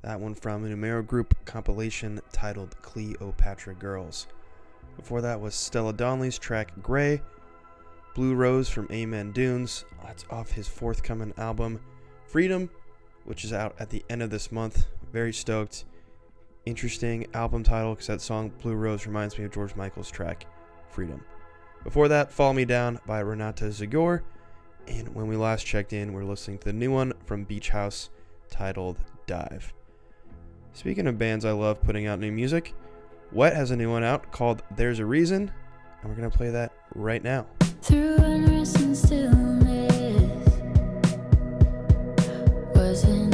That 0.00 0.18
one 0.18 0.34
from 0.34 0.64
a 0.64 0.68
Numero 0.70 1.02
Group 1.02 1.34
compilation 1.44 2.22
titled 2.32 2.74
Cleopatra 2.80 3.74
Girls. 3.74 4.28
Before 4.96 5.20
that 5.20 5.42
was 5.42 5.54
Stella 5.54 5.92
Donnelly's 5.92 6.38
track 6.38 6.72
Gray. 6.80 7.20
Blue 8.14 8.34
Rose 8.34 8.70
from 8.70 8.88
Amen 8.90 9.30
Dunes. 9.32 9.84
That's 10.02 10.24
off 10.30 10.52
his 10.52 10.68
forthcoming 10.68 11.34
album 11.36 11.80
Freedom, 12.26 12.70
which 13.24 13.44
is 13.44 13.52
out 13.52 13.74
at 13.78 13.90
the 13.90 14.02
end 14.08 14.22
of 14.22 14.30
this 14.30 14.50
month. 14.50 14.86
Very 15.12 15.34
stoked. 15.34 15.84
Interesting 16.64 17.26
album 17.34 17.62
title 17.62 17.92
because 17.92 18.06
that 18.06 18.22
song 18.22 18.52
Blue 18.62 18.74
Rose 18.74 19.06
reminds 19.06 19.36
me 19.36 19.44
of 19.44 19.52
George 19.52 19.76
Michael's 19.76 20.10
track 20.10 20.46
Freedom. 20.88 21.22
Before 21.84 22.08
that, 22.08 22.32
Follow 22.32 22.54
Me 22.54 22.64
Down 22.64 22.98
by 23.06 23.20
Renata 23.20 23.66
Zeiguer. 23.66 24.22
And 24.88 25.14
when 25.14 25.26
we 25.28 25.36
last 25.36 25.64
checked 25.64 25.92
in, 25.92 26.12
we 26.12 26.20
are 26.20 26.24
listening 26.24 26.58
to 26.58 26.64
the 26.66 26.72
new 26.72 26.90
one 26.90 27.12
from 27.26 27.44
Beach 27.44 27.70
House 27.70 28.10
titled 28.50 28.98
Dive. 29.26 29.72
Speaking 30.72 31.06
of 31.06 31.18
bands 31.18 31.44
I 31.44 31.52
love 31.52 31.82
putting 31.82 32.06
out 32.06 32.18
new 32.18 32.32
music, 32.32 32.74
Wet 33.32 33.54
has 33.54 33.70
a 33.70 33.76
new 33.76 33.90
one 33.90 34.02
out 34.04 34.32
called 34.32 34.62
There's 34.76 34.98
a 34.98 35.06
Reason, 35.06 35.50
and 36.00 36.10
we're 36.10 36.16
going 36.16 36.30
to 36.30 36.36
play 36.36 36.50
that 36.50 36.72
right 36.94 37.22
now. 37.22 37.46
Through 37.82 38.16
unrest 38.16 38.78
and 38.80 38.96
stillness, 38.96 39.90
wasn't 42.74 43.29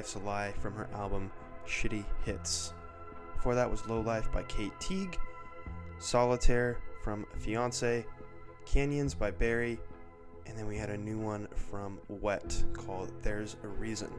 life's 0.00 0.14
a 0.14 0.18
lie 0.20 0.50
from 0.62 0.72
her 0.72 0.88
album 0.94 1.30
Shitty 1.66 2.06
Hits. 2.24 2.72
Before 3.36 3.54
that 3.54 3.70
was 3.70 3.86
Low 3.86 4.00
Life 4.00 4.32
by 4.32 4.42
Kate 4.44 4.72
Teague, 4.80 5.18
Solitaire 5.98 6.78
from 7.04 7.26
Fiance, 7.36 8.06
Canyons 8.64 9.12
by 9.12 9.30
Barry, 9.30 9.78
and 10.46 10.56
then 10.56 10.66
we 10.66 10.78
had 10.78 10.88
a 10.88 10.96
new 10.96 11.18
one 11.18 11.46
from 11.54 11.98
Wet 12.08 12.64
called 12.72 13.12
There's 13.20 13.58
a 13.62 13.68
Reason. 13.68 14.10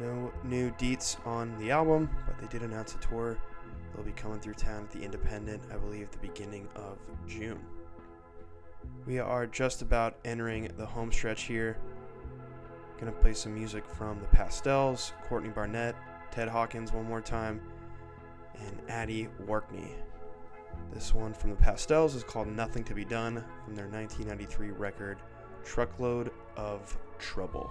No 0.00 0.32
new 0.44 0.70
deets 0.78 1.18
on 1.26 1.54
the 1.58 1.70
album, 1.70 2.08
but 2.26 2.38
they 2.38 2.46
did 2.46 2.62
announce 2.62 2.94
a 2.94 2.98
tour. 3.06 3.36
They'll 3.94 4.02
be 4.02 4.12
coming 4.12 4.40
through 4.40 4.54
town 4.54 4.84
at 4.84 4.90
the 4.92 5.04
Independent, 5.04 5.62
I 5.70 5.76
believe, 5.76 6.04
at 6.04 6.12
the 6.12 6.26
beginning 6.26 6.66
of 6.74 6.96
June. 7.26 7.60
We 9.04 9.18
are 9.18 9.46
just 9.46 9.82
about 9.82 10.16
entering 10.24 10.70
the 10.78 10.86
home 10.86 11.12
stretch 11.12 11.42
here. 11.42 11.76
Gonna 12.98 13.12
play 13.12 13.32
some 13.32 13.54
music 13.54 13.84
from 13.86 14.18
the 14.18 14.26
Pastels, 14.26 15.12
Courtney 15.28 15.50
Barnett, 15.50 15.94
Ted 16.32 16.48
Hawkins 16.48 16.92
one 16.92 17.04
more 17.06 17.20
time, 17.20 17.60
and 18.66 18.80
Addie 18.88 19.28
Warkney. 19.46 19.92
This 20.92 21.14
one 21.14 21.32
from 21.32 21.50
the 21.50 21.56
Pastels 21.56 22.16
is 22.16 22.24
called 22.24 22.48
Nothing 22.48 22.82
to 22.84 22.94
Be 22.94 23.04
Done 23.04 23.44
from 23.64 23.76
their 23.76 23.86
1993 23.86 24.70
record 24.70 25.18
Truckload 25.64 26.32
of 26.56 26.98
Trouble. 27.20 27.70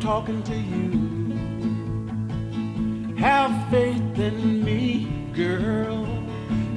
Talking 0.00 0.42
to 0.42 0.56
you. 0.56 1.10
Have 3.16 3.70
faith 3.70 4.18
in 4.18 4.64
me, 4.64 5.06
girl, 5.34 6.06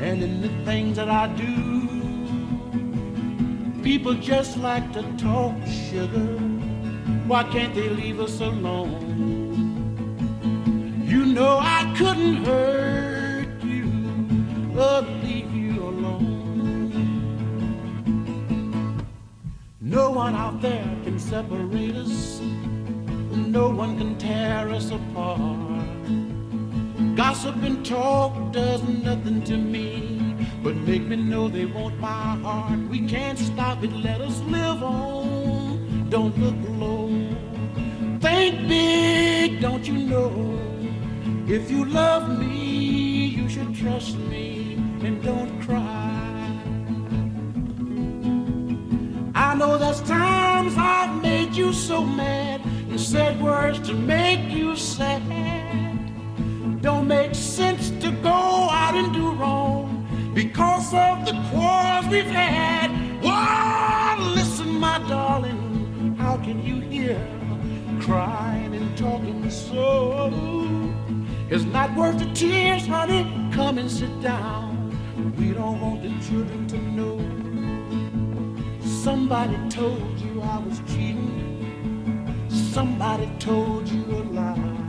and 0.02 0.22
in 0.22 0.42
the 0.42 0.50
things 0.66 0.98
that 0.98 1.10
I 1.10 1.28
do. 1.28 1.90
People 3.82 4.14
just 4.16 4.58
like 4.58 4.92
to 4.92 5.04
talk 5.18 5.56
sugar. 5.66 6.38
Why 7.26 7.44
can't 7.44 7.74
they 7.74 7.88
leave 7.88 8.20
us 8.20 8.42
alone? 8.42 8.83
Make 57.04 57.36
sense 57.36 57.90
to 58.02 58.12
go 58.24 58.30
out 58.30 58.96
and 58.96 59.14
do 59.14 59.32
wrong 59.34 60.32
because 60.34 60.94
of 60.94 61.26
the 61.26 61.34
quarrels 61.50 62.08
we've 62.08 62.26
had. 62.26 62.90
Whoa, 63.22 64.34
listen, 64.34 64.80
my 64.80 64.98
darling, 65.08 66.16
how 66.18 66.38
can 66.38 66.64
you 66.64 66.80
hear 66.80 67.20
crying 68.02 68.74
and 68.74 68.98
talking 68.98 69.50
so? 69.50 70.32
It's 71.50 71.66
not 71.66 71.96
worth 71.96 72.20
the 72.20 72.34
tears, 72.34 72.88
honey. 72.88 73.24
Come 73.54 73.78
and 73.78 73.92
sit 73.92 74.22
down. 74.22 74.90
We 75.38 75.54
don't 75.54 75.80
want 75.80 76.02
the 76.02 76.10
children 76.28 76.68
to 76.68 76.78
know. 76.78 77.20
Somebody 79.04 79.58
told 79.70 80.20
you 80.20 80.42
I 80.42 80.58
was 80.60 80.80
cheating. 80.88 82.48
Somebody 82.50 83.30
told 83.40 83.88
you 83.90 84.04
a 84.06 84.24
lie. 84.34 84.83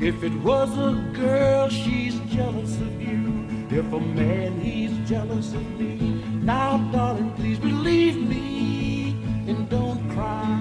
If 0.00 0.24
it 0.24 0.32
was 0.42 0.70
a 0.78 0.94
girl, 1.12 1.68
she's 1.68 2.18
jealous 2.20 2.74
of 2.80 3.02
you. 3.02 3.46
If 3.70 3.92
a 3.92 4.00
man, 4.00 4.58
he's 4.58 4.96
jealous 5.06 5.52
of 5.52 5.78
me. 5.78 6.24
Now, 6.42 6.78
darling, 6.90 7.32
please 7.34 7.58
believe 7.58 8.16
me 8.16 9.10
and 9.46 9.68
don't 9.68 10.02
cry. 10.08 10.58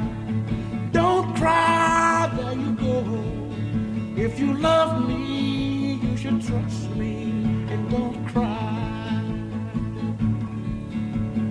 Don't 0.92 1.34
cry, 1.38 2.30
there 2.36 2.52
you 2.52 2.72
go. 2.74 4.22
If 4.22 4.38
you 4.42 4.56
love 4.56 5.08
me, 5.08 5.94
you 6.04 6.18
should 6.18 6.42
trust 6.46 6.90
me 6.98 7.32
and 7.72 7.90
don't 7.90 8.28
cry. 8.28 9.24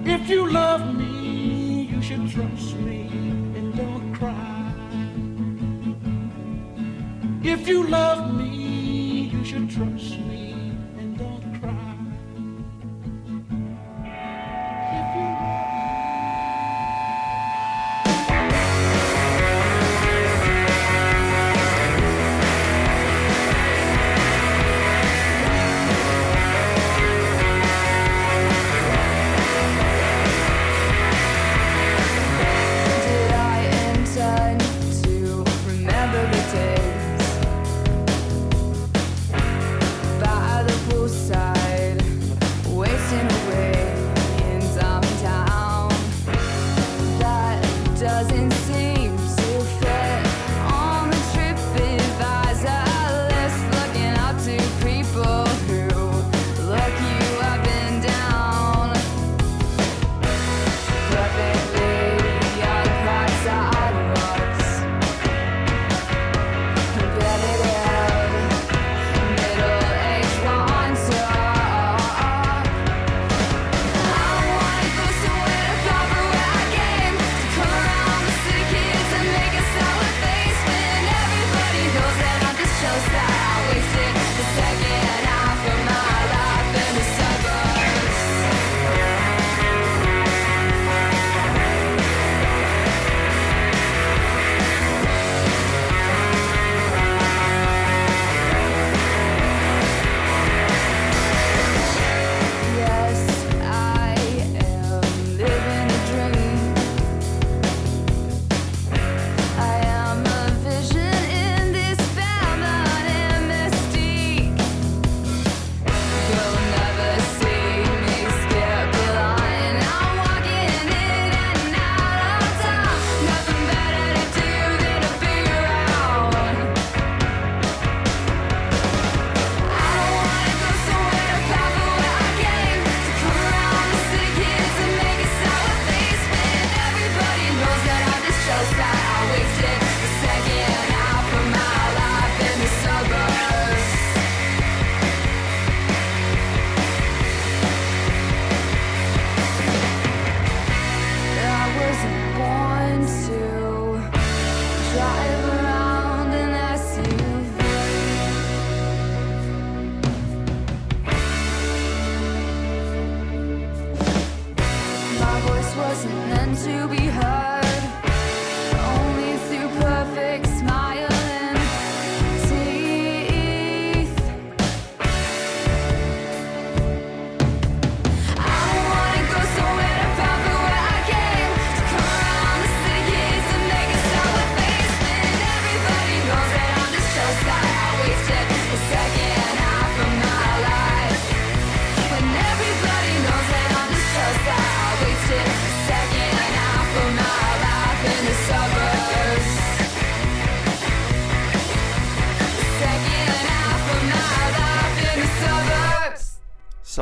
If 0.04 0.28
you 0.28 0.50
love 0.50 0.94
me, 0.94 1.88
you 1.90 2.02
should 2.02 2.28
trust 2.28 2.76
me 2.76 2.87
If 7.50 7.66
you 7.66 7.86
love 7.86 8.34
me, 8.34 9.30
you 9.32 9.42
should 9.42 9.70
trust 9.70 10.18
me 10.18 10.27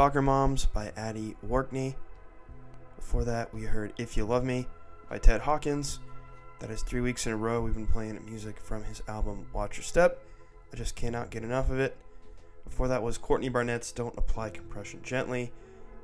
Soccer 0.07 0.23
Moms 0.23 0.67
by 0.67 0.93
Addie 0.97 1.35
Workney. 1.43 1.97
Before 2.95 3.25
that, 3.25 3.53
we 3.53 3.63
heard 3.63 3.93
If 3.99 4.17
You 4.17 4.25
Love 4.25 4.45
Me 4.45 4.69
by 5.11 5.19
Ted 5.19 5.41
Hawkins. 5.41 5.99
That 6.61 6.71
is 6.71 6.85
three 6.85 7.01
weeks 7.01 7.27
in 7.27 7.33
a 7.33 7.37
row 7.37 7.61
we've 7.61 7.75
been 7.75 7.89
playing 7.89 8.25
music 8.25 8.61
from 8.61 8.85
his 8.85 9.03
album 9.09 9.49
Watch 9.53 9.79
Your 9.79 9.83
Step. 9.83 10.23
I 10.73 10.77
just 10.77 10.95
cannot 10.95 11.31
get 11.31 11.43
enough 11.43 11.71
of 11.71 11.81
it. 11.81 11.97
Before 12.65 12.87
that 12.87 13.03
was 13.03 13.19
Courtney 13.19 13.49
Barnett's 13.49 13.91
Don't 13.91 14.17
Apply 14.17 14.51
Compression 14.51 15.01
Gently. 15.03 15.51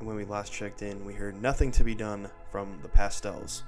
And 0.00 0.08
when 0.08 0.16
we 0.16 0.24
last 0.24 0.52
checked 0.52 0.82
in, 0.82 1.04
we 1.04 1.12
heard 1.12 1.40
Nothing 1.40 1.70
to 1.70 1.84
Be 1.84 1.94
Done 1.94 2.28
from 2.50 2.80
the 2.82 2.88
Pastels. 2.88 3.62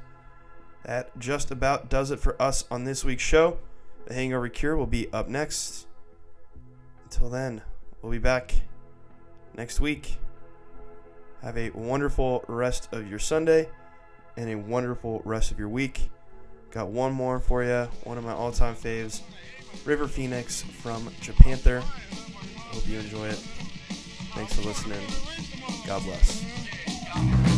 That 0.85 1.16
just 1.16 1.52
about 1.52 1.89
does 1.89 2.11
it 2.11 2.19
for 2.19 2.35
us 2.43 2.65
on 2.73 2.82
this 2.82 3.05
week's 3.05 3.23
show. 3.23 3.59
The 4.06 4.15
Hangover 4.15 4.48
Cure 4.48 4.77
will 4.77 4.89
be 4.89 5.12
up 5.12 5.28
next. 5.28 5.86
Until 7.05 7.28
then, 7.28 7.62
we'll 8.02 8.11
be 8.11 8.19
back 8.19 8.52
next 9.56 9.78
week. 9.78 10.19
Have 11.44 11.58
a 11.58 11.68
wonderful 11.74 12.42
rest 12.48 12.88
of 12.92 13.06
your 13.06 13.18
Sunday 13.18 13.68
and 14.38 14.48
a 14.48 14.54
wonderful 14.54 15.20
rest 15.26 15.52
of 15.52 15.58
your 15.58 15.68
week. 15.68 16.10
Got 16.70 16.88
one 16.88 17.12
more 17.12 17.38
for 17.38 17.62
you, 17.62 17.86
one 18.04 18.16
of 18.16 18.24
my 18.24 18.32
all 18.32 18.50
time 18.50 18.74
faves 18.74 19.20
River 19.84 20.08
Phoenix 20.08 20.62
from 20.62 21.04
Japanther. 21.20 21.80
Hope 21.80 22.88
you 22.88 22.98
enjoy 22.98 23.26
it. 23.28 23.42
Thanks 24.34 24.54
for 24.54 24.62
listening. 24.62 25.06
God 25.86 26.02
bless. 26.02 27.53